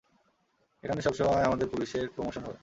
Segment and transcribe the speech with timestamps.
[0.83, 2.59] এখানে সবসময় আমাদের পুলিশের প্রোমোশন হয়।